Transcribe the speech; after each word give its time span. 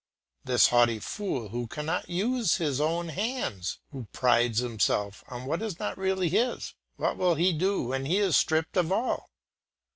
This 0.43 0.69
haughty 0.69 0.97
fool 0.97 1.49
who 1.49 1.67
cannot 1.67 2.09
use 2.09 2.55
his 2.55 2.81
own 2.81 3.09
hands, 3.09 3.77
who 3.91 4.07
prides 4.11 4.57
himself 4.57 5.23
on 5.27 5.45
what 5.45 5.61
is 5.61 5.77
not 5.77 5.95
really 5.95 6.27
his, 6.27 6.73
what 6.95 7.17
will 7.17 7.35
he 7.35 7.53
do 7.53 7.83
when 7.89 8.07
he 8.07 8.17
is 8.17 8.35
stripped 8.35 8.77
of 8.77 8.91
all? 8.91 9.29